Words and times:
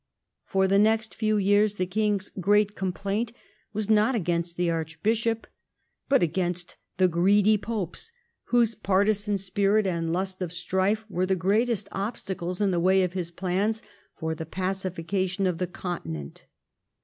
For 0.45 0.67
the 0.67 0.79
next 0.79 1.13
few 1.13 1.37
years 1.37 1.75
the 1.77 1.85
king's 1.85 2.29
great 2.39 2.73
complaint 2.75 3.33
was 3.71 3.87
not 3.87 4.15
against 4.15 4.57
the 4.57 4.71
archbishop, 4.71 5.45
but 6.09 6.23
against 6.23 6.75
the 6.97 7.07
greedy 7.07 7.55
popes, 7.55 8.11
whose 8.45 8.73
partisan 8.73 9.37
spirit 9.37 9.85
and 9.85 10.11
lust 10.11 10.41
of 10.41 10.51
strife 10.51 11.05
were 11.07 11.27
the 11.27 11.35
greatest 11.35 11.87
obstacles 11.91 12.61
in 12.61 12.71
the 12.71 12.79
way 12.79 13.03
of 13.03 13.13
his 13.13 13.29
plans 13.29 13.83
for 14.17 14.33
the 14.33 14.43
pacification 14.47 15.45
of 15.45 15.59
the 15.59 15.67
Continent. 15.67 16.47